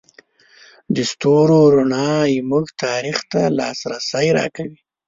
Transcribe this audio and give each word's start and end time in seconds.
د 0.95 0.97
ستورو 1.11 1.59
رڼا 1.75 2.11
زموږ 2.35 2.65
تاریخ 2.83 3.17
ته 3.31 3.41
لاسرسی 3.59 4.27
راکوي. 4.37 4.77